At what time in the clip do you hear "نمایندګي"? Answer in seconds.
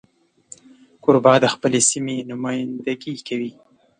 2.29-3.15